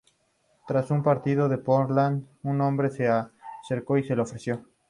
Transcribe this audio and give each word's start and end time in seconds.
Tras 0.67 0.89
un 0.89 1.03
partido 1.03 1.45
en 1.45 1.63
Portland, 1.63 2.25
un 2.41 2.59
hombre 2.61 2.89
se 2.89 3.03
le 3.03 3.25
acercó 3.63 3.99
y 3.99 4.03
se 4.03 4.15
la 4.15 4.23
ofreció. 4.23 4.65